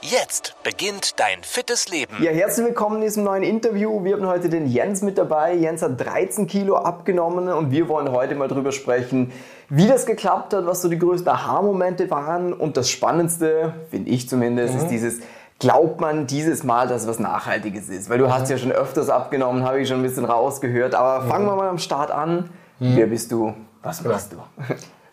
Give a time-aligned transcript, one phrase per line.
[0.00, 2.22] Jetzt beginnt dein fittes Leben.
[2.22, 4.04] Ja, herzlich willkommen in diesem neuen Interview.
[4.04, 5.54] Wir haben heute den Jens mit dabei.
[5.54, 9.32] Jens hat 13 Kilo abgenommen und wir wollen heute mal drüber sprechen,
[9.68, 12.52] wie das geklappt hat, was so die größten Aha-Momente waren.
[12.52, 14.80] Und das Spannendste, finde ich zumindest, mhm.
[14.80, 15.20] ist dieses,
[15.58, 18.08] glaubt man dieses Mal, dass es was Nachhaltiges ist?
[18.08, 18.34] Weil du mhm.
[18.34, 20.94] hast ja schon öfters abgenommen, habe ich schon ein bisschen rausgehört.
[20.94, 21.50] Aber fangen mhm.
[21.50, 22.50] wir mal am Start an.
[22.78, 22.96] Mhm.
[22.96, 23.52] Wer bist du?
[23.82, 24.36] Was machst du?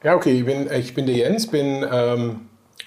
[0.04, 2.42] Ja, okay, ich bin, ich bin der Jens, bin ähm,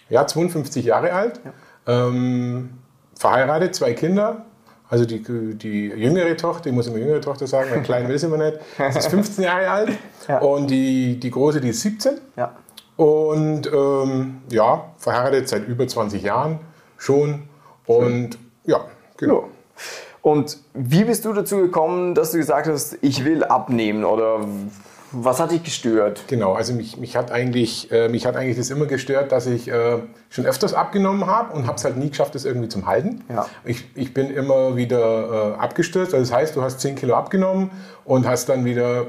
[0.09, 1.41] ja, 52 Jahre alt.
[1.45, 1.53] Ja
[1.88, 2.70] ähm,
[3.16, 4.45] verheiratet, zwei Kinder.
[4.91, 5.23] Also die,
[5.56, 8.58] die jüngere Tochter, ich muss immer jüngere Tochter sagen, mein klein will sie immer nicht.
[8.77, 9.91] Sie ist 15 Jahre alt
[10.27, 10.39] ja.
[10.39, 12.19] und die, die große, die ist 17.
[12.36, 12.55] Ja.
[12.97, 16.61] Und ähm, ja, verheiratet seit über 20 Jahren
[16.97, 17.42] schon.
[17.86, 18.84] Und ja,
[19.17, 19.48] genau.
[20.23, 24.05] Und wie bist du dazu gekommen, dass du gesagt hast, ich will abnehmen?
[24.05, 24.41] Oder
[25.12, 26.25] was hat dich gestört?
[26.27, 29.69] Genau, also mich, mich, hat, eigentlich, äh, mich hat eigentlich das immer gestört, dass ich
[29.69, 33.25] äh, schon öfters abgenommen habe und habe es halt nie geschafft, das irgendwie zum Halten.
[33.29, 33.47] Ja.
[33.64, 36.14] Ich, ich bin immer wieder äh, abgestürzt.
[36.14, 37.70] Also das heißt, du hast 10 Kilo abgenommen
[38.05, 39.06] und hast dann wieder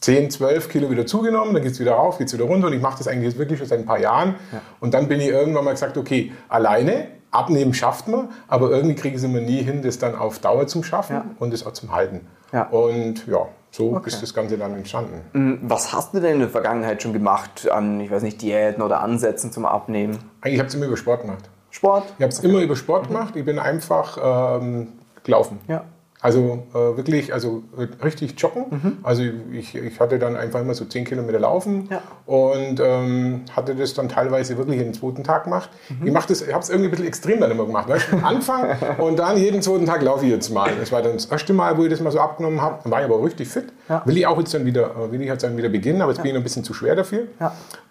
[0.00, 2.72] 10, 12 Kilo wieder zugenommen, dann geht es wieder rauf, geht es wieder runter und
[2.72, 4.36] ich mache das eigentlich jetzt wirklich schon seit ein paar Jahren.
[4.52, 4.60] Ja.
[4.80, 9.16] Und dann bin ich irgendwann mal gesagt, okay, alleine abnehmen schafft man, aber irgendwie kriege
[9.16, 11.24] ich es immer nie hin, das dann auf Dauer zum Schaffen ja.
[11.38, 12.26] und das auch zum Halten.
[12.70, 14.08] Und ja, so okay.
[14.08, 15.20] ist das Ganze dann entstanden.
[15.32, 18.82] Mm, was hast du denn in der Vergangenheit schon gemacht an, ich weiß nicht, Diäten
[18.82, 20.18] oder Ansätzen zum Abnehmen?
[20.40, 21.50] Eigentlich habe ich es immer über Sport gemacht.
[21.70, 22.04] Sport?
[22.16, 22.48] Ich habe es okay.
[22.48, 23.36] immer über Sport gemacht.
[23.36, 25.58] Ich bin einfach ähm, gelaufen.
[25.68, 25.84] Ja.
[26.20, 27.62] Also äh, wirklich, also
[28.02, 28.66] richtig joggen.
[28.70, 28.98] Mhm.
[29.02, 29.22] Also
[29.52, 32.00] ich, ich hatte dann einfach immer so 10 Kilometer laufen ja.
[32.24, 35.70] und ähm, hatte das dann teilweise wirklich jeden zweiten Tag gemacht.
[35.88, 36.06] Mhm.
[36.06, 37.88] Ich mache das, ich habe es irgendwie ein bisschen extrem dann immer gemacht.
[37.88, 38.08] Weißt?
[38.22, 40.70] Anfang und dann jeden zweiten Tag laufe ich jetzt mal.
[40.80, 42.80] Das war dann das erste Mal, wo ich das mal so abgenommen habe.
[42.82, 43.66] Dann war ich aber richtig fit.
[43.88, 44.02] Ja.
[44.06, 46.18] Will ich auch jetzt dann wieder, äh, will ich jetzt dann wieder beginnen, aber jetzt
[46.18, 46.22] ja.
[46.22, 47.26] bin ich noch ein bisschen zu schwer dafür.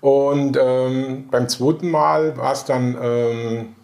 [0.02, 3.76] Und ähm, beim zweiten Mal war es dann ähm,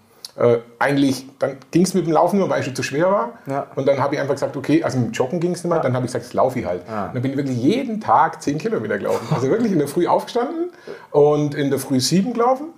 [0.41, 3.33] äh, eigentlich, dann ging es mit dem Laufen nur, weil ich schon zu schwer war.
[3.45, 3.67] Ja.
[3.75, 5.77] Und dann habe ich einfach gesagt, okay, also mit dem Joggen ging es nicht mehr.
[5.77, 5.83] Ja.
[5.83, 6.81] Dann habe ich gesagt, das laufe ich halt.
[6.87, 7.07] Ja.
[7.07, 9.27] Und dann bin ich wirklich jeden Tag 10 Kilometer gelaufen.
[9.31, 10.71] Also wirklich in der Früh aufgestanden
[11.11, 12.69] und in der Früh 7 gelaufen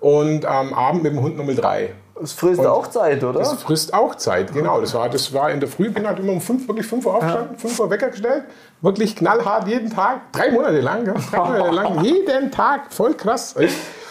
[0.00, 1.90] und am Abend mit dem Hund nochmal 3.
[2.18, 3.40] Das frisst und auch Zeit, oder?
[3.40, 4.80] Das frisst auch Zeit, genau.
[4.80, 7.14] Das war, das war in der Früh, bin halt immer um 5, wirklich 5 Uhr
[7.14, 8.44] aufgestanden, 5 Uhr Wecker gestellt.
[8.80, 13.54] Wirklich knallhart jeden Tag, drei Monate lang, drei Monate lang, jeden Tag, voll krass.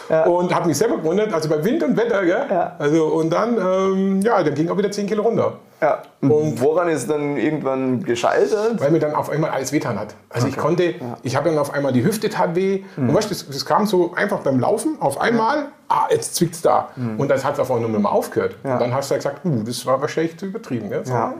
[0.08, 0.24] Ja.
[0.24, 2.46] Und habe mich selber gewundert, also bei Wind und Wetter, gell?
[2.48, 2.76] Ja.
[2.78, 5.54] Also, und dann, ähm, ja, dann ging auch wieder 10 Kilo runter.
[5.80, 6.02] Ja.
[6.22, 8.80] Und woran ist dann irgendwann gescheitert?
[8.80, 10.14] Weil mir dann auf einmal alles wehtan hat.
[10.30, 10.56] Also okay.
[10.56, 11.18] ich konnte, ja.
[11.22, 12.82] ich habe dann auf einmal die Hüfte tat weh.
[12.96, 13.10] Mhm.
[13.10, 16.62] Und weißt, das, das kam so einfach beim Laufen auf einmal, ah, jetzt zwickt es
[16.62, 16.88] da.
[16.96, 17.20] Mhm.
[17.20, 18.56] Und dann hat es auf einmal nur mal aufgehört.
[18.64, 18.74] Ja.
[18.74, 20.90] Und dann hast du gesagt, uh, das war wahrscheinlich zu übertrieben.
[20.90, 21.34] Ja, so, ja.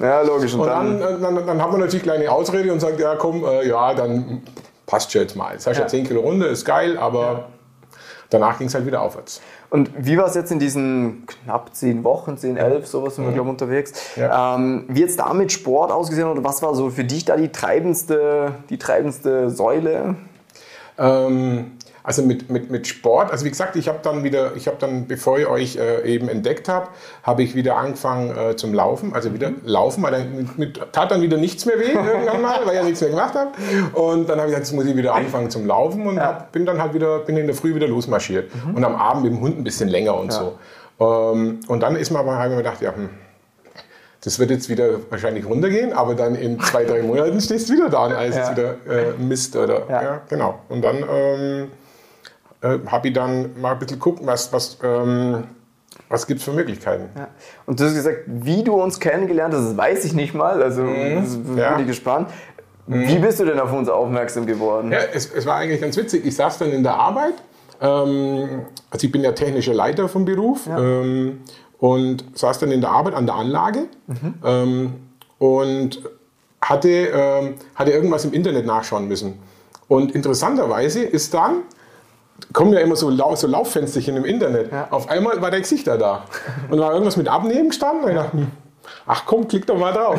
[0.00, 0.54] ja logisch.
[0.54, 3.14] Und, und dann, dann, dann, dann, hat man natürlich eine kleine Ausrede und sagt, ja
[3.16, 4.42] komm, äh, ja, dann
[4.86, 5.52] passt schon jetzt mal.
[5.52, 7.48] Jetzt hast du ja 10 Kilo Runde, ist geil, aber
[8.30, 9.40] danach ging es halt wieder aufwärts.
[9.70, 13.30] Und wie war es jetzt in diesen knapp zehn Wochen, zehn, elf, sowas sind wir,
[13.30, 13.34] mhm.
[13.34, 13.92] glaube unterwegs?
[14.16, 14.54] Ja.
[14.54, 17.50] Ähm, wie jetzt da mit Sport ausgesehen oder was war so für dich da die
[17.50, 20.16] treibendste, die treibendste Säule?
[20.98, 21.72] Ähm,
[22.06, 25.08] also mit, mit, mit Sport, also wie gesagt, ich habe dann wieder, ich habe dann,
[25.08, 26.86] bevor ich euch äh, eben entdeckt habe,
[27.24, 29.56] habe ich wieder angefangen äh, zum Laufen, also wieder mhm.
[29.64, 32.78] laufen, weil dann mit, mit, tat dann wieder nichts mehr weh irgendwann mal, weil ich
[32.78, 33.50] ja nichts mehr gemacht habe.
[34.00, 36.26] Und dann habe ich gesagt, jetzt muss ich wieder anfangen zum Laufen und ja.
[36.26, 38.76] hab, bin dann halt wieder, bin in der Früh wieder losmarschiert mhm.
[38.76, 40.38] und am Abend mit dem Hund ein bisschen länger und ja.
[40.38, 40.58] so.
[41.04, 43.08] Ähm, und dann ist man aber, mir gedacht, ja, hm,
[44.22, 47.88] das wird jetzt wieder wahrscheinlich runtergehen, aber dann in zwei, drei Monaten stehst du wieder
[47.88, 48.42] da und alles ja.
[48.44, 50.02] ist wieder äh, Mist oder ja.
[50.02, 50.22] ja.
[50.28, 50.60] genau.
[50.68, 51.68] Und dann ähm,
[52.66, 55.44] äh, habe ich dann mal ein bisschen gucken, was, was, ähm,
[56.08, 57.08] was gibt es für Möglichkeiten.
[57.16, 57.28] Ja.
[57.66, 60.82] Und du hast gesagt, wie du uns kennengelernt hast, das weiß ich nicht mal, also
[60.82, 61.44] mhm.
[61.44, 61.78] bin ja.
[61.78, 62.28] ich gespannt.
[62.86, 63.08] Mhm.
[63.08, 64.92] Wie bist du denn auf uns aufmerksam geworden?
[64.92, 66.24] Ja, es, es, war eigentlich ganz witzig.
[66.24, 67.34] Ich saß dann in der Arbeit,
[67.80, 70.78] ähm, also ich bin ja technischer Leiter vom Beruf ja.
[70.78, 71.40] ähm,
[71.78, 74.34] und saß dann in der Arbeit an der Anlage mhm.
[74.44, 74.94] ähm,
[75.38, 76.02] und
[76.60, 79.38] hatte, ähm, hatte irgendwas im Internet nachschauen müssen.
[79.88, 81.62] Und interessanterweise ist dann
[82.52, 84.72] kommen ja immer so, Lau so Lauffensterchen im Internet.
[84.72, 84.88] Ja.
[84.90, 86.24] Auf einmal war der Gesichter da.
[86.70, 88.04] Und war irgendwas mit Abnehmen gestanden.
[88.04, 88.46] Und ich dachte, hm,
[89.06, 90.18] ach komm, klick doch mal drauf.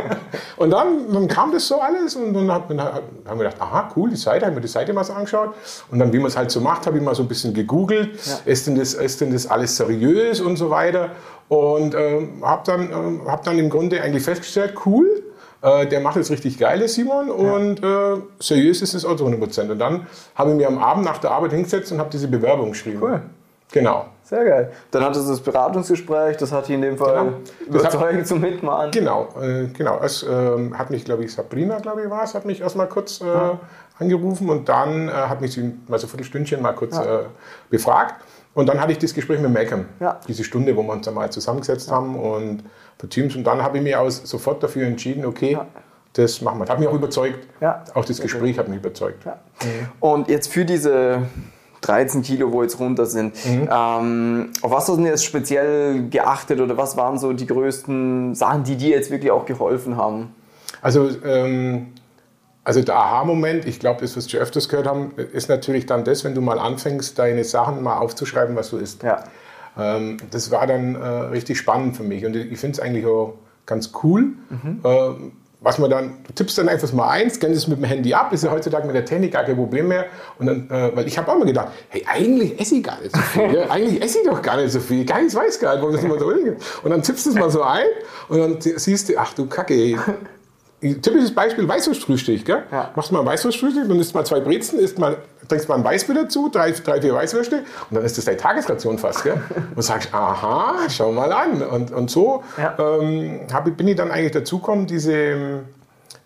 [0.56, 4.16] und dann, dann kam das so alles und dann, haben wir gedacht, aha, cool, die
[4.16, 5.54] Seite, haben wir die Seite mal so angeschaut.
[5.90, 8.18] Und dann, wie man es halt so macht, habe ich mal so ein bisschen gegoogelt,
[8.26, 8.38] ja.
[8.44, 11.10] ist, denn das, ist denn das alles seriös und so weiter.
[11.48, 15.22] Und äh, habe dann, äh, hab dann im Grunde eigentlich festgestellt, cool,
[15.62, 19.70] äh, der macht jetzt richtig geile Simon und äh, seriös ist es auch zu 100%.
[19.70, 22.70] Und dann habe ich mir am Abend nach der Arbeit hingesetzt und habe diese Bewerbung
[22.70, 23.02] geschrieben.
[23.02, 23.22] Cool.
[23.72, 24.06] Genau.
[24.22, 24.72] Sehr geil.
[24.90, 27.32] Dann hattest du das Beratungsgespräch, das hat dich in dem Fall
[27.66, 27.78] genau.
[27.78, 28.90] überzeugt zum Mitmachen.
[28.90, 30.00] Genau, äh, genau.
[30.02, 33.20] Es äh, hat mich, glaube ich, Sabrina, glaube ich, war es, hat mich erstmal kurz
[33.20, 33.60] äh, ja.
[34.00, 37.20] angerufen und dann äh, hat mich sie mal so ein Viertelstündchen mal kurz ja.
[37.20, 37.24] Äh,
[37.70, 38.16] befragt.
[38.56, 40.18] Und dann hatte ich das Gespräch mit Malcolm, ja.
[40.26, 42.64] diese Stunde, wo wir uns dann mal zusammengesetzt haben und
[42.96, 43.36] per Teams.
[43.36, 45.58] Und dann habe ich mich aus, sofort dafür entschieden, okay,
[46.14, 46.64] das machen wir.
[46.64, 47.46] Das hat mich auch überzeugt.
[47.92, 49.26] Auch das Gespräch hat mich überzeugt.
[49.26, 49.88] Mhm.
[50.00, 51.26] Und jetzt für diese
[51.82, 53.34] 13 Kilo, wo jetzt runter sind.
[53.44, 53.68] Mhm.
[53.70, 58.64] Ähm, auf was hast du jetzt speziell geachtet oder was waren so die größten Sachen,
[58.64, 60.34] die dir jetzt wirklich auch geholfen haben?
[60.80, 61.88] Also, ähm,
[62.66, 66.24] also der Aha-Moment, ich glaube, das, was wir öfters gehört haben, ist natürlich dann das,
[66.24, 69.04] wenn du mal anfängst, deine Sachen mal aufzuschreiben, was du isst.
[69.04, 69.22] Ja.
[69.78, 73.34] Ähm, das war dann äh, richtig spannend für mich und ich finde es eigentlich auch
[73.66, 74.32] ganz cool.
[74.50, 74.80] Mhm.
[74.82, 75.10] Äh,
[75.60, 78.32] was man dann, du tippst dann einfach mal ein, scannst es mit dem Handy ab,
[78.32, 80.06] ist ja heutzutage mit der Technik gar kein Problem mehr.
[80.40, 83.14] Und dann, äh, weil ich habe auch mal gedacht, hey, eigentlich esse ich gar nicht
[83.14, 83.54] so viel.
[83.54, 83.62] ja?
[83.70, 85.04] Eigentlich esse ich doch gar nicht so viel.
[85.04, 86.82] Gar nichts weiß gar nicht, warum das immer so ist.
[86.82, 87.86] Und dann tippst du es mal so ein
[88.28, 89.96] und dann siehst du, ach du Kacke,
[90.80, 92.44] typisches Beispiel Weißwurstfrühstück.
[92.44, 92.62] Gell?
[92.70, 92.90] Ja.
[92.94, 95.16] Machst du mal ein Weißwurstfrühstück, dann isst mal zwei Brezen, isst mal,
[95.48, 98.98] trinkst mal ein Weißbier dazu, drei, drei, vier Weißwürste und dann ist das deine Tagesration
[98.98, 99.22] fast.
[99.22, 99.40] Gell?
[99.74, 101.62] Und sagst, aha, schau mal an.
[101.62, 102.76] Und, und so ja.
[102.78, 105.60] ähm, hab, bin ich dann eigentlich dazugekommen, diese,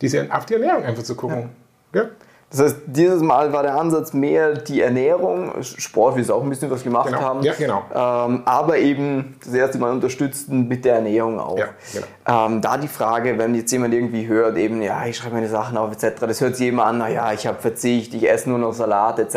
[0.00, 1.50] diese, auf die Ernährung einfach zu gucken.
[1.94, 2.02] Ja.
[2.50, 6.49] Das heißt, dieses Mal war der Ansatz mehr die Ernährung, Sport, wie es auch ein
[6.49, 7.20] bisschen was gemacht genau.
[7.20, 7.43] haben.
[7.43, 7.85] Ja, genau.
[7.94, 11.56] Ähm, aber eben das erste Mal unterstützen mit der Ernährung auch.
[11.56, 12.47] Ja, genau.
[12.47, 15.76] ähm, da die Frage, wenn jetzt jemand irgendwie hört, eben, ja, ich schreibe meine Sachen
[15.76, 18.73] auf etc., das hört sich jemand an, naja, ich habe Verzicht, ich esse nur noch
[18.73, 19.37] Salat etc.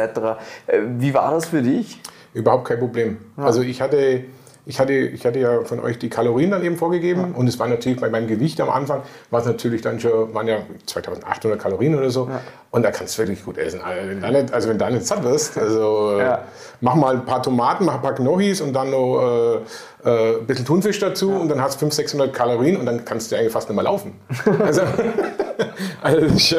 [0.65, 2.01] Äh, wie war das für dich?
[2.33, 3.17] Überhaupt kein Problem.
[3.37, 3.43] Ja.
[3.43, 4.23] Also ich hatte
[4.65, 7.37] ich hatte, ich hatte ja von euch die Kalorien dann eben vorgegeben ja.
[7.37, 10.47] und es war natürlich bei meinem Gewicht am Anfang, war es natürlich dann schon, waren
[10.47, 12.39] ja 2800 Kalorien oder so ja.
[12.71, 13.81] und da kannst du wirklich gut essen.
[13.81, 16.43] Also wenn, da nicht, also wenn du nicht satt wirst, also ja.
[16.79, 19.59] mach mal ein paar Tomaten, mach ein paar Gnocchis und dann noch
[20.05, 23.03] äh, äh, ein bisschen Thunfisch dazu und dann hast du 500, 600 Kalorien und dann
[23.03, 24.13] kannst du eigentlich fast nicht mehr laufen.
[24.59, 24.81] Also,
[26.01, 26.55] also, ich,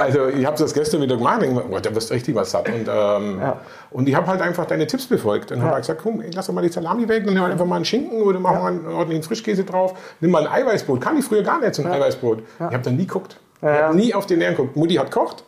[0.00, 2.68] also ich habe das gestern wieder gemacht und denke, da wirst du richtig was satt.
[2.68, 3.60] Und, ähm, ja.
[3.90, 5.52] und ich habe halt einfach deine Tipps befolgt.
[5.52, 5.64] Und ja.
[5.64, 7.76] habe halt gesagt, komm, lass doch mal die Salami weg und nimm halt einfach mal
[7.76, 8.58] einen Schinken oder mach ja.
[8.60, 9.94] mal einen ordentlichen Frischkäse drauf.
[10.20, 11.00] Nimm mal ein Eiweißbrot.
[11.00, 11.92] Kann ich früher gar nicht, ein ja.
[11.92, 12.40] Eiweißbrot.
[12.40, 13.36] Ich habe dann nie geguckt.
[13.60, 14.76] Ich habe nie auf den Nähren geguckt.
[14.76, 15.44] Mutti hat gekocht,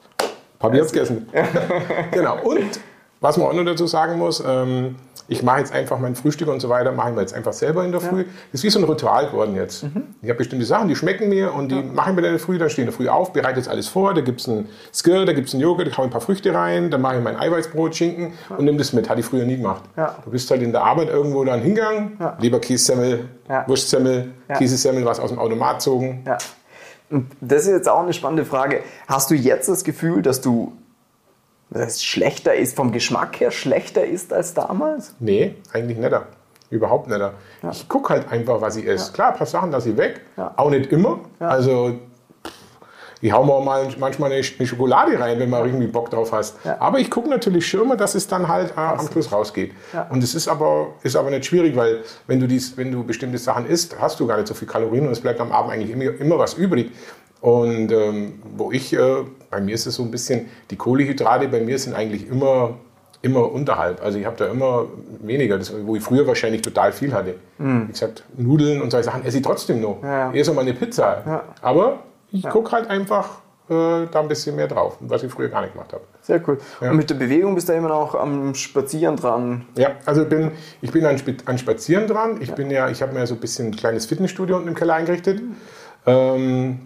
[0.61, 1.29] habe ich jetzt gegessen.
[2.13, 2.39] genau.
[2.43, 2.79] Und
[3.25, 4.97] was man auch noch dazu sagen muss, ähm,
[5.29, 7.83] ich mache jetzt einfach mein Frühstück und so weiter, mache ich mir jetzt einfach selber
[7.83, 8.21] in der Früh.
[8.21, 8.27] Ja.
[8.53, 9.85] Das ist wie so ein Ritual geworden jetzt.
[9.85, 10.09] Mhm.
[10.21, 11.83] Ich habe bestimmte Sachen, die schmecken mir und die ja.
[11.83, 13.59] mache ich mir dann in der Früh, dann stehe ich in der Früh auf, bereite
[13.59, 16.05] jetzt alles vor, da gibt es ein Skirt, da gibt es einen Joghurt, da haue
[16.05, 18.57] ein paar Früchte rein, dann mache ich mein Eiweißbrot, Schinken ja.
[18.57, 19.09] und nehme das mit.
[19.09, 19.85] Hatte ich früher nie gemacht.
[20.27, 22.37] Du bist halt in der Arbeit irgendwo dann hingegangen, ja.
[22.39, 23.25] lieber Kässemmel,
[23.67, 26.25] Wurstsemmel, Käsesemmel, was aus dem Automat zogen.
[27.09, 28.81] Und das ist jetzt auch eine spannende Frage.
[29.09, 30.73] Hast du jetzt das Gefühl, dass du
[31.75, 35.15] das schlechter ist, vom Geschmack her schlechter ist als damals?
[35.19, 36.15] Nee, eigentlich nicht.
[36.71, 37.21] Überhaupt nicht.
[37.21, 37.33] Ja.
[37.71, 39.09] Ich gucke halt einfach, was ich esse.
[39.09, 39.13] Ja.
[39.13, 40.55] Klar, ein paar Sachen lasse ich weg, ja.
[40.57, 41.21] auch nicht immer.
[41.39, 41.99] Also
[43.25, 46.57] ich hau mir auch mal manchmal eine, Schokolade rein, wenn man irgendwie Bock drauf hast.
[46.79, 49.73] Aber ich gucke natürlich schon immer, dass es dann halt äh, am Schluss rausgeht.
[50.11, 53.39] Und es ist aber, ist aber nicht schwierig, weil wenn du, dies, wenn du bestimmte
[53.39, 55.91] Sachen isst, hast du gar nicht so viel Kalorien und es bleibt am Abend eigentlich
[55.91, 56.91] immer, immer was übrig.
[57.41, 61.61] Und ähm, wo ich, äh, bei mir ist es so ein bisschen, die Kohlehydrate bei
[61.61, 62.75] mir sind eigentlich immer,
[63.23, 64.03] immer unterhalb.
[64.03, 64.87] Also ich habe da immer
[65.21, 67.37] weniger, das, wo ich früher wahrscheinlich total viel hatte.
[67.59, 67.89] Mhm.
[67.89, 70.03] Wie gesagt, Nudeln und solche Sachen esse ich trotzdem noch.
[70.03, 70.33] Ja.
[70.33, 71.23] Eher so mal eine Pizza.
[71.25, 71.45] Ja.
[71.63, 72.01] Aber
[72.33, 72.51] ich ja.
[72.51, 75.93] gucke halt einfach äh, da ein bisschen mehr drauf, was ich früher gar nicht gemacht
[75.93, 76.03] habe.
[76.21, 76.59] Sehr cool.
[76.81, 76.91] Ja.
[76.91, 79.67] Und mit der Bewegung bist du immer noch am Spazieren dran?
[79.79, 80.51] Ja, also bin,
[80.83, 82.43] ich bin an, an Spazieren dran.
[82.43, 82.67] Ich ja.
[82.67, 85.41] ja, ich habe mir so ein bisschen ein kleines Fitnessstudio unten im Keller eingerichtet.
[85.41, 85.55] Mhm.
[86.07, 86.79] Ähm,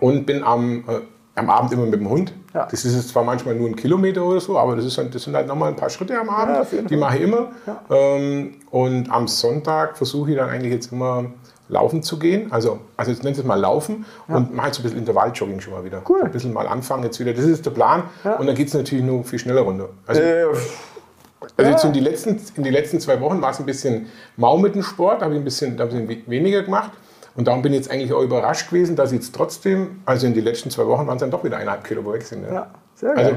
[0.00, 1.00] und bin am, äh,
[1.34, 2.32] am Abend immer mit dem Hund.
[2.52, 2.68] Ja.
[2.70, 5.46] Das ist zwar manchmal nur ein Kilometer oder so, aber das, ist, das sind halt
[5.46, 6.70] nochmal ein paar Schritte am Abend.
[6.72, 7.50] Ja, die mache ich immer.
[7.66, 7.80] Ja.
[7.90, 11.24] Ähm, und am Sonntag versuche ich dann eigentlich jetzt immer
[11.68, 12.52] laufen zu gehen.
[12.52, 15.84] Also, also jetzt nennt es mal laufen und mache jetzt ein bisschen Intervalljogging schon mal
[15.84, 16.02] wieder.
[16.06, 16.22] Cool.
[16.22, 17.32] Ein bisschen mal anfangen jetzt wieder.
[17.32, 18.02] Das ist der Plan.
[18.38, 19.88] Und dann geht es natürlich nur viel schneller runter.
[20.06, 20.44] Also, äh,
[21.56, 24.58] also jetzt in, die letzten, in die letzten zwei Wochen war es ein bisschen mau
[24.58, 26.92] mit dem Sport, da habe ich ein bisschen, ein bisschen weniger gemacht.
[27.34, 30.44] Und darum bin ich jetzt eigentlich auch überrascht gewesen, dass jetzt trotzdem, also in den
[30.44, 32.44] letzten zwei Wochen waren es dann doch wieder eineinhalb Kilo weg sind.
[32.44, 33.36] Ja, ja sehr also,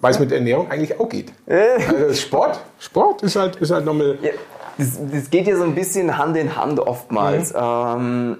[0.00, 1.32] weil es mit Ernährung eigentlich auch geht.
[1.46, 4.18] also Sport, Sport ist halt, ist halt nochmal.
[4.22, 4.30] Ja,
[4.78, 7.52] das, das, geht ja so ein bisschen Hand in Hand oftmals.
[7.52, 7.58] Mhm.
[7.62, 8.38] Ähm,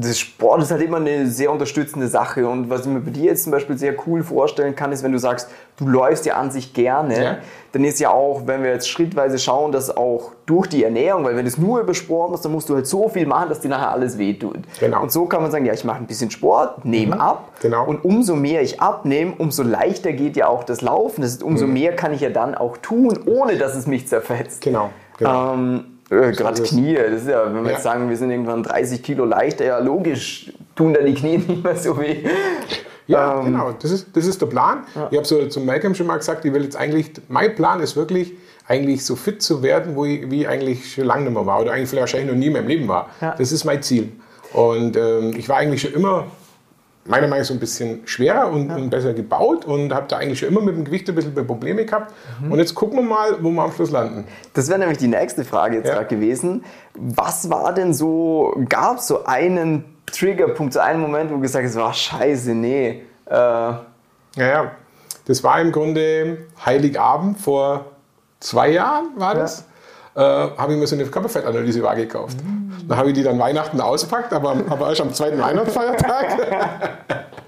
[0.00, 2.46] das Sport ist halt immer eine sehr unterstützende Sache.
[2.46, 5.12] Und was ich mir bei dir jetzt zum Beispiel sehr cool vorstellen kann, ist, wenn
[5.12, 5.48] du sagst,
[5.78, 7.38] du läufst ja an sich gerne, ja.
[7.72, 11.36] dann ist ja auch, wenn wir jetzt schrittweise schauen, dass auch durch die Ernährung, weil
[11.36, 13.60] wenn du es nur über Sport machst, dann musst du halt so viel machen, dass
[13.60, 14.58] dir nachher alles wehtut.
[14.80, 15.02] Genau.
[15.02, 17.20] Und so kann man sagen, ja, ich mache ein bisschen Sport, nehme mhm.
[17.20, 17.52] ab.
[17.62, 17.86] Genau.
[17.86, 21.22] Und umso mehr ich abnehme, umso leichter geht ja auch das Laufen.
[21.22, 21.72] Das ist, umso mhm.
[21.72, 24.60] mehr kann ich ja dann auch tun, ohne dass es mich zerfetzt.
[24.60, 24.90] Genau.
[25.18, 25.54] genau.
[25.54, 27.76] Ähm, äh, Gerade Knie, das ist ja, wenn wir ja.
[27.76, 31.64] jetzt sagen, wir sind irgendwann 30 Kilo leichter, ja logisch, tun da die Knie nicht
[31.64, 32.24] mehr so weh.
[33.06, 34.84] Ja, ähm, genau, das ist, das ist der Plan.
[34.94, 35.08] Ja.
[35.10, 37.96] Ich habe so zum Malcolm schon mal gesagt, ich will jetzt eigentlich, mein Plan ist
[37.96, 38.34] wirklich,
[38.68, 41.60] eigentlich so fit zu werden, wo ich, wie ich eigentlich schon lange nicht mehr war
[41.60, 43.10] oder eigentlich wahrscheinlich noch nie in meinem Leben war.
[43.20, 43.34] Ja.
[43.38, 44.10] Das ist mein Ziel.
[44.52, 46.26] Und ähm, ich war eigentlich schon immer
[47.08, 48.76] meiner Meinung nach so ein bisschen schwerer und, ja.
[48.76, 51.84] und besser gebaut und habe da eigentlich schon immer mit dem Gewicht ein bisschen Probleme
[51.84, 52.12] gehabt.
[52.40, 52.52] Mhm.
[52.52, 54.24] Und jetzt gucken wir mal, wo wir am Schluss landen.
[54.54, 55.94] Das wäre nämlich die nächste Frage jetzt ja.
[55.94, 56.64] gerade gewesen.
[56.94, 61.66] Was war denn so, gab es so einen Triggerpunkt, so einen Moment, wo du gesagt
[61.66, 63.02] hast, war scheiße, nee.
[63.26, 63.32] Äh.
[63.34, 63.82] Ja,
[64.36, 64.70] ja,
[65.26, 67.86] das war im Grunde Heiligabend vor
[68.40, 69.60] zwei Jahren, war das.
[69.60, 69.75] Ja
[70.16, 72.38] äh, habe ich mir so eine Körperfettanalyse-Waage gekauft.
[72.42, 72.72] Mhm.
[72.88, 76.38] Dann habe ich die dann Weihnachten ausgepackt, aber, aber erst am zweiten Weihnachtsfeiertag.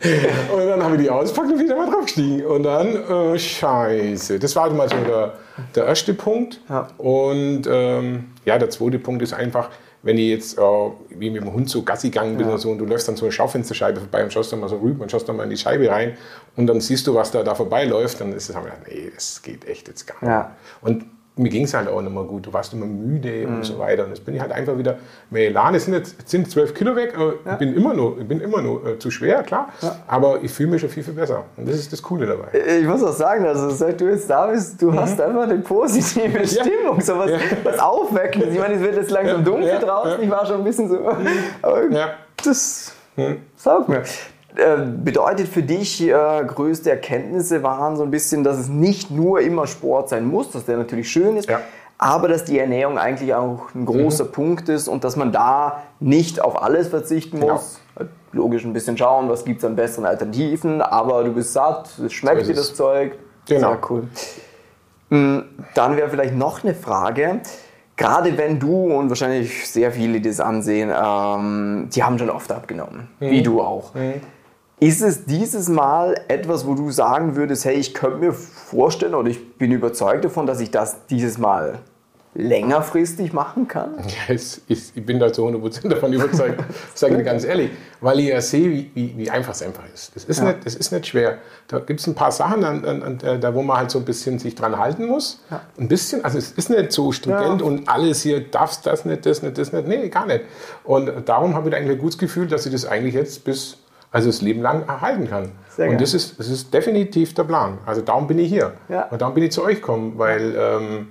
[0.53, 2.45] und dann habe ich die ausgepackt und wieder mal draufgestiegen.
[2.45, 4.39] Und dann, äh, scheiße.
[4.39, 5.33] Das war mal so der,
[5.75, 6.61] der erste Punkt.
[6.69, 6.89] Ja.
[6.99, 9.71] Und ähm, ja, der zweite Punkt ist einfach,
[10.03, 10.63] wenn ich jetzt äh,
[11.11, 12.53] wie mit dem Hund so Gassi gegangen bin ja.
[12.53, 14.77] oder so und du läufst dann so eine Schaufensterscheibe vorbei und schaust dann mal so
[14.77, 16.17] rüber und schaust dann mal in die Scheibe rein
[16.57, 18.57] und dann siehst du, was da, da vorbeiläuft, dann ist es,
[18.87, 20.29] nee, das geht echt jetzt gar nicht.
[20.29, 20.53] Ja.
[20.81, 21.05] Und
[21.39, 22.47] mir ging es halt auch nicht mehr gut.
[22.47, 23.57] Du warst immer müde mhm.
[23.57, 24.05] und so weiter.
[24.05, 24.99] Und jetzt bin ich halt einfach wieder
[25.31, 25.75] mehr Elan.
[25.75, 27.53] Es sind jetzt sind zwölf Kilo weg, aber ja.
[27.53, 29.69] ich bin immer nur, ich bin immer nur äh, zu schwer, klar.
[29.81, 29.97] Ja.
[30.07, 31.45] Aber ich fühle mich schon viel, viel besser.
[31.57, 32.49] Und das ist das Coole dabei.
[32.81, 35.01] Ich muss auch sagen, also seit du jetzt da bist, du mhm.
[35.01, 37.31] hast einfach eine positive Stimmung, so was,
[37.65, 38.53] was Aufweckendes.
[38.53, 40.23] Ich meine, es wird jetzt langsam dunkel draußen.
[40.23, 40.99] Ich war schon ein bisschen so.
[41.63, 41.83] Aber
[42.45, 43.39] das mhm.
[43.57, 44.03] saugt mir.
[44.59, 49.41] Äh, bedeutet für dich, äh, größte Erkenntnisse waren so ein bisschen, dass es nicht nur
[49.41, 51.61] immer Sport sein muss, dass der natürlich schön ist, ja.
[51.97, 54.33] aber dass die Ernährung eigentlich auch ein großer mhm.
[54.33, 57.53] Punkt ist und dass man da nicht auf alles verzichten genau.
[57.53, 57.81] muss.
[58.33, 62.13] Logisch ein bisschen schauen, was gibt es an besseren Alternativen, aber du bist satt, es
[62.13, 63.13] schmeckt so dir das Zeug.
[63.47, 63.71] Genau.
[63.71, 64.09] Sehr cool.
[65.11, 67.43] Hm, dann wäre vielleicht noch eine Frage
[67.97, 72.53] gerade wenn du und wahrscheinlich sehr viele, die das ansehen, ähm, die haben schon oft
[72.53, 73.31] abgenommen, mhm.
[73.31, 73.93] wie du auch.
[73.95, 74.21] Mhm.
[74.81, 79.29] Ist es dieses Mal etwas, wo du sagen würdest, hey, ich könnte mir vorstellen oder
[79.29, 81.81] ich bin überzeugt davon, dass ich das dieses Mal
[82.35, 83.95] längerfristig machen kann?
[84.07, 86.63] Ja, es, ich, bin da zu 100% davon überzeugt,
[86.95, 89.83] sage ich dir ganz ehrlich, weil ich ja sehe, wie, wie, wie einfach es einfach
[89.93, 90.15] ist.
[90.15, 90.45] Das ist, ja.
[90.45, 91.39] nicht, das ist nicht schwer.
[91.67, 93.99] Da gibt es ein paar Sachen, an, an, an, äh, da wo man halt so
[93.99, 95.43] ein bisschen sich dran halten muss.
[95.51, 95.63] Ja.
[95.77, 97.67] Ein bisschen, also es ist nicht so stringent ja.
[97.67, 99.89] und alles hier, darfst das nicht, das nicht, das nicht.
[99.89, 100.45] Nee, gar nicht.
[100.85, 103.79] Und darum habe ich eigentlich ein gutes Gefühl, dass ich das eigentlich jetzt bis
[104.11, 105.53] also das Leben lang erhalten kann.
[105.69, 107.79] Sehr und das ist, das ist definitiv der Plan.
[107.87, 108.73] Also darum bin ich hier.
[108.89, 109.05] Ja.
[109.11, 111.09] Und darum bin ich zu euch gekommen, weil ähm,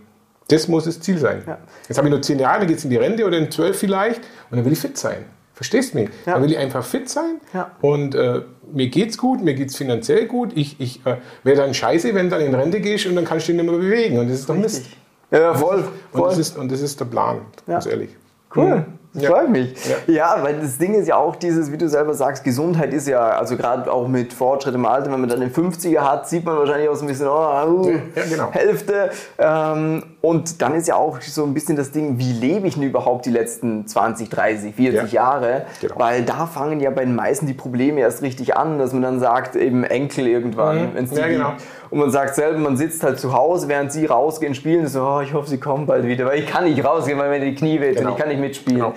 [0.50, 1.44] das muss das Ziel sein.
[1.46, 1.58] Ja.
[1.88, 3.78] Jetzt habe ich nur zehn Jahre, dann geht es in die Rente oder in zwölf
[3.78, 5.26] vielleicht und dann will ich fit sein.
[5.54, 6.10] Verstehst du mich?
[6.26, 6.34] Ja.
[6.34, 7.72] Dann will ich einfach fit sein ja.
[7.82, 10.52] und äh, mir geht's gut, mir geht's finanziell gut.
[10.56, 13.48] Ich, ich äh, wäre dann scheiße, wenn du dann in Rente gehst und dann kannst
[13.48, 14.20] du dich nicht mehr bewegen.
[14.20, 14.86] Und das ist doch Mist.
[15.32, 15.84] Ja, voll.
[16.12, 16.22] voll.
[16.22, 18.12] Und, das ist, und das ist der Plan, ganz ehrlich.
[18.56, 18.78] Cool.
[18.78, 18.86] Mhm.
[19.18, 19.32] Ja.
[19.32, 19.74] freut mich.
[20.08, 20.14] Ja.
[20.14, 20.44] ja.
[20.44, 23.58] weil das Ding ist ja auch dieses, wie du selber sagst, Gesundheit ist ja, also
[23.58, 26.90] gerade auch mit Fortschritt im Alter, wenn man dann den 50er hat, sieht man wahrscheinlich
[26.90, 28.52] auch so ein bisschen, oh, uh, ja, genau.
[28.52, 29.10] Hälfte.
[29.38, 32.84] Ähm, und dann ist ja auch so ein bisschen das Ding, wie lebe ich denn
[32.84, 35.66] überhaupt die letzten 20, 30, 40 Jahre?
[35.82, 35.96] Genau.
[35.98, 39.20] Weil da fangen ja bei den meisten die Probleme erst richtig an, dass man dann
[39.20, 40.90] sagt, eben Enkel irgendwann, mhm.
[40.94, 41.54] wenn es die genau.
[41.90, 45.22] Und man sagt selber, man sitzt halt zu Hause, während sie rausgehen, spielen, so, oh,
[45.22, 47.80] ich hoffe, sie kommen bald wieder, weil ich kann nicht rausgehen, weil mir die Knie
[47.80, 48.12] wehtun, genau.
[48.12, 48.80] ich kann nicht mitspielen.
[48.80, 48.94] Genau.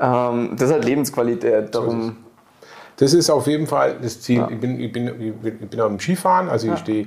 [0.00, 1.74] Ähm, das ist halt Lebensqualität.
[1.74, 2.16] Darum
[2.98, 4.38] das ist auf jeden Fall das Ziel.
[4.38, 4.48] Ja.
[4.50, 5.06] Ich, bin, ich, bin,
[5.42, 6.74] ich bin am Skifahren, also ja.
[6.74, 7.06] ich stehe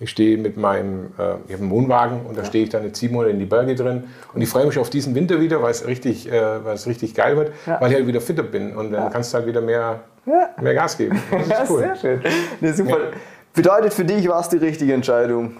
[0.00, 2.48] ich stehe mit meinem, äh, ich habe einen Wohnwagen und da ja.
[2.48, 4.90] stehe ich dann jetzt sieben Monate in die Berge drin und ich freue mich auf
[4.90, 7.80] diesen Winter wieder, weil es richtig, äh, weil es richtig geil wird, ja.
[7.80, 10.96] weil ich halt wieder fitter bin und dann kannst du halt wieder mehr, mehr Gas
[10.96, 11.20] geben.
[11.48, 11.80] Das ist cool.
[11.80, 12.20] Sehr schön.
[12.60, 12.98] Nee, super.
[13.54, 15.56] Bedeutet für dich war es die richtige Entscheidung?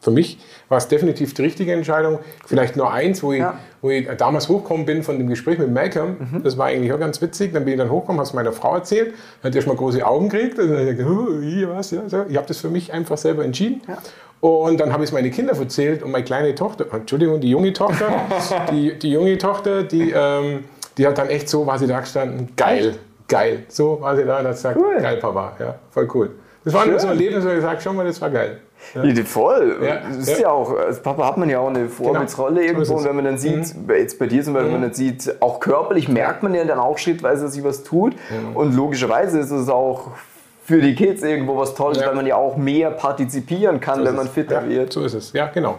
[0.00, 0.38] Für mich
[0.68, 2.20] war es definitiv die richtige Entscheidung.
[2.46, 3.58] Vielleicht nur eins, wo ich, ja.
[3.82, 6.16] wo ich damals hochgekommen bin von dem Gespräch mit Malcolm.
[6.18, 6.42] Mhm.
[6.44, 7.52] Das war eigentlich auch ganz witzig.
[7.52, 9.14] Dann bin ich dann hochgekommen, habe es meiner Frau erzählt.
[9.42, 10.58] Dann hat erst mal große Augen gekriegt.
[10.58, 12.24] Und dann habe ich was, ja, so.
[12.28, 13.82] Ich habe das für mich einfach selber entschieden.
[13.88, 13.98] Ja.
[14.40, 17.72] Und dann habe ich es meine Kinder erzählt und meine kleine Tochter, Entschuldigung, die junge
[17.72, 18.06] Tochter,
[18.70, 20.64] die, die junge Tochter, die, ähm,
[20.96, 22.94] die hat dann echt so, war sie da gestanden, geil,
[23.26, 23.64] geil.
[23.68, 24.98] So war sie da und hat gesagt, cool.
[25.00, 26.30] geil, Papa, ja, voll cool.
[26.64, 26.98] Das war Schön.
[26.98, 28.60] so ein Erlebnis, wo ich gesagt schau mal, das war geil.
[28.94, 29.24] Ja.
[29.24, 29.78] voll.
[29.82, 30.40] Ja, das ist ja.
[30.40, 30.50] ja.
[30.50, 32.78] auch, als Papa hat man ja auch eine Vorbildsrolle genau.
[32.80, 32.94] irgendwo.
[32.96, 33.90] und wenn man dann sieht, mhm.
[33.90, 34.74] jetzt bei dir zum Beispiel, mhm.
[34.74, 37.82] wenn man dann sieht, auch körperlich merkt man ja dann auch schrittweise, dass sich was
[37.82, 38.14] tut.
[38.14, 38.56] Mhm.
[38.56, 40.12] Und logischerweise ist es auch
[40.64, 44.16] für die Kids irgendwo was Tolles, weil man ja auch mehr partizipieren kann, so wenn
[44.16, 44.92] man fitter wird.
[44.92, 45.76] So ist es, ja, genau.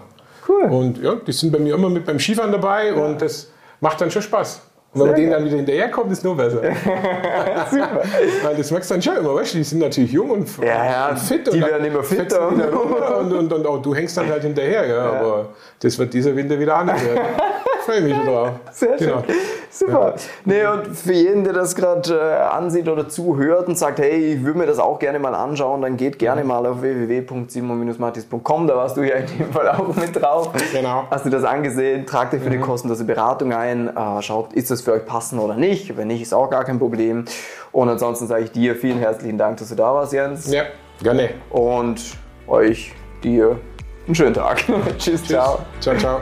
[0.47, 0.63] Cool.
[0.63, 3.51] Und ja, die sind bei mir immer mit beim Skifahren dabei und das
[3.81, 4.61] macht dann schon Spaß.
[4.91, 6.61] Und wenn man denen dann wieder hinterherkommt, ist es nur besser.
[7.69, 8.01] Super.
[8.43, 10.85] Weil das merkst du dann schon immer, weißt du, die sind natürlich jung und, ja,
[10.85, 11.45] ja, und fit.
[11.45, 12.47] Die und werden immer fitter.
[12.47, 14.87] Und, und, und, auch du hängst dann halt hinterher.
[14.87, 15.19] Ja, ja.
[15.19, 17.21] Aber das wird dieser Winter wieder anders werden.
[17.89, 18.51] Freue mich drauf.
[18.71, 19.07] Sehr schön.
[19.07, 19.23] Genau.
[19.71, 20.13] Super.
[20.15, 20.23] Ja.
[20.45, 24.43] Nee, und für jeden, der das gerade äh, ansieht oder zuhört und sagt, hey, ich
[24.43, 28.67] würde mir das auch gerne mal anschauen, dann geht gerne mal auf www.simon-matis.com.
[28.67, 30.51] Da warst du ja in dem Fall auch mit drauf.
[30.71, 31.05] Genau.
[31.09, 32.05] Hast du das angesehen?
[32.05, 32.53] Trag dir für mhm.
[32.53, 33.87] die kostenlose Beratung ein.
[33.87, 35.97] Äh, schaut, ist das für euch passend oder nicht?
[35.97, 37.25] Wenn nicht, ist auch gar kein Problem.
[37.71, 40.51] Und ansonsten sage ich dir vielen herzlichen Dank, dass du da warst, Jens.
[40.51, 40.65] Ja,
[41.01, 41.31] gerne.
[41.49, 42.01] Und
[42.47, 42.93] euch,
[43.23, 43.59] dir,
[44.05, 44.57] einen schönen Tag.
[44.99, 45.59] Tschüss, Tschüss, ciao.
[45.79, 46.21] Ciao, ciao.